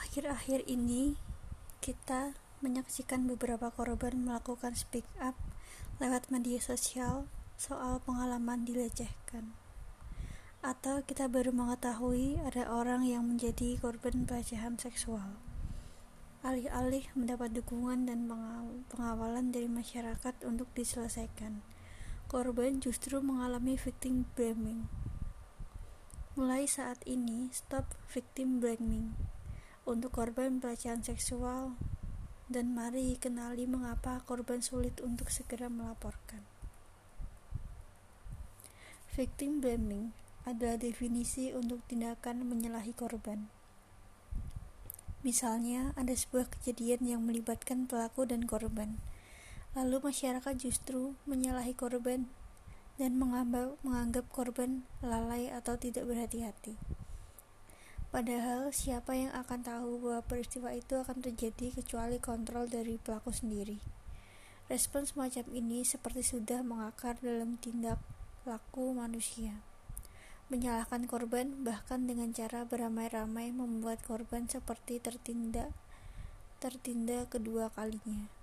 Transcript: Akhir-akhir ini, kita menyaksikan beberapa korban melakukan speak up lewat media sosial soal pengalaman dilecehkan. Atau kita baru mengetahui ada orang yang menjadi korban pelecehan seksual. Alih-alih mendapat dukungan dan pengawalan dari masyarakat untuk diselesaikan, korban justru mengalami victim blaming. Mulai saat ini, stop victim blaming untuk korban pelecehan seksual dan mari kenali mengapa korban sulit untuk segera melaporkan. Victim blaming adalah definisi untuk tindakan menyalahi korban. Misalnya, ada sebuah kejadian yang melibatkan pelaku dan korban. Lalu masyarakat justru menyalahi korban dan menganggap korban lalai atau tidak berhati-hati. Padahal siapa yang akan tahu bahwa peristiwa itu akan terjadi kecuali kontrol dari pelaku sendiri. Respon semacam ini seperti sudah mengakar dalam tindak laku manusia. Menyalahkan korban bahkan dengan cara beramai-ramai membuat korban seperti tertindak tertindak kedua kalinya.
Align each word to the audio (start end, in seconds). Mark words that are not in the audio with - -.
Akhir-akhir 0.00 0.64
ini, 0.64 1.20
kita 1.84 2.32
menyaksikan 2.64 3.28
beberapa 3.28 3.68
korban 3.68 4.16
melakukan 4.24 4.72
speak 4.72 5.04
up 5.20 5.36
lewat 6.00 6.32
media 6.32 6.56
sosial 6.56 7.28
soal 7.60 8.00
pengalaman 8.08 8.64
dilecehkan. 8.64 9.52
Atau 10.64 11.04
kita 11.04 11.28
baru 11.28 11.52
mengetahui 11.52 12.40
ada 12.40 12.72
orang 12.72 13.04
yang 13.04 13.28
menjadi 13.28 13.76
korban 13.76 14.24
pelecehan 14.24 14.80
seksual. 14.80 15.36
Alih-alih 16.40 17.04
mendapat 17.12 17.52
dukungan 17.52 18.08
dan 18.08 18.24
pengawalan 18.88 19.52
dari 19.52 19.68
masyarakat 19.68 20.32
untuk 20.48 20.72
diselesaikan, 20.72 21.60
korban 22.24 22.80
justru 22.80 23.20
mengalami 23.20 23.76
victim 23.76 24.24
blaming. 24.32 24.88
Mulai 26.40 26.64
saat 26.64 27.04
ini, 27.04 27.52
stop 27.52 27.92
victim 28.08 28.64
blaming 28.64 29.12
untuk 29.90 30.14
korban 30.14 30.62
pelecehan 30.62 31.02
seksual 31.02 31.74
dan 32.46 32.74
mari 32.74 33.18
kenali 33.18 33.66
mengapa 33.66 34.22
korban 34.22 34.62
sulit 34.62 35.02
untuk 35.02 35.34
segera 35.34 35.66
melaporkan. 35.66 36.42
Victim 39.10 39.58
blaming 39.58 40.14
adalah 40.46 40.78
definisi 40.78 41.50
untuk 41.50 41.82
tindakan 41.90 42.46
menyalahi 42.46 42.94
korban. 42.94 43.50
Misalnya, 45.20 45.92
ada 46.00 46.16
sebuah 46.16 46.48
kejadian 46.48 47.04
yang 47.04 47.20
melibatkan 47.26 47.84
pelaku 47.84 48.24
dan 48.24 48.48
korban. 48.48 48.96
Lalu 49.76 50.00
masyarakat 50.00 50.54
justru 50.56 51.12
menyalahi 51.28 51.76
korban 51.76 52.26
dan 52.96 53.20
menganggap 53.20 54.26
korban 54.32 54.88
lalai 55.04 55.52
atau 55.52 55.76
tidak 55.76 56.08
berhati-hati. 56.08 56.99
Padahal 58.10 58.74
siapa 58.74 59.14
yang 59.14 59.30
akan 59.38 59.62
tahu 59.62 60.02
bahwa 60.02 60.26
peristiwa 60.26 60.74
itu 60.74 60.98
akan 60.98 61.22
terjadi 61.22 61.70
kecuali 61.78 62.18
kontrol 62.18 62.66
dari 62.66 62.98
pelaku 62.98 63.30
sendiri. 63.30 63.78
Respon 64.66 65.06
semacam 65.06 65.46
ini 65.54 65.86
seperti 65.86 66.26
sudah 66.26 66.66
mengakar 66.66 67.22
dalam 67.22 67.54
tindak 67.62 68.02
laku 68.42 68.90
manusia. 68.98 69.62
Menyalahkan 70.50 71.06
korban 71.06 71.62
bahkan 71.62 72.10
dengan 72.10 72.34
cara 72.34 72.66
beramai-ramai 72.66 73.54
membuat 73.54 74.02
korban 74.02 74.50
seperti 74.50 74.98
tertindak 74.98 75.70
tertindak 76.58 77.30
kedua 77.30 77.70
kalinya. 77.70 78.39